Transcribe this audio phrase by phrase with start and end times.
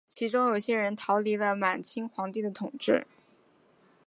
[0.07, 3.05] 其中有些人逃离了满清皇帝的统治。